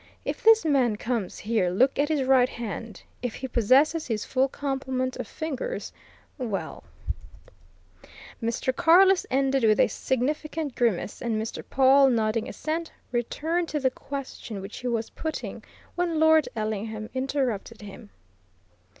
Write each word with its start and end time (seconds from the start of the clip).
If 0.25 0.41
this 0.43 0.65
man 0.65 0.95
comes 0.95 1.37
here 1.37 1.69
look 1.69 1.99
at 1.99 2.09
his 2.09 2.23
right 2.23 2.49
hand! 2.49 3.03
If 3.21 3.35
he 3.35 3.47
possesses 3.47 4.07
his 4.07 4.25
full 4.25 4.47
complement 4.47 5.15
of 5.17 5.27
fingers, 5.27 5.93
well" 6.39 6.83
Mr. 8.41 8.75
Carless 8.75 9.27
ended 9.29 9.63
with 9.63 9.79
a 9.79 9.87
significant 9.87 10.73
grimace, 10.73 11.21
and 11.21 11.39
Mr. 11.39 11.63
Pawle, 11.63 12.09
nodding 12.09 12.49
assent, 12.49 12.91
returned 13.11 13.69
to 13.69 13.79
the 13.79 13.91
question 13.91 14.59
which 14.59 14.77
he 14.79 14.87
was 14.87 15.11
putting 15.11 15.63
when 15.93 16.19
Lord 16.19 16.49
Ellingham 16.55 17.11
interrupted 17.13 17.83
him. 17.83 18.09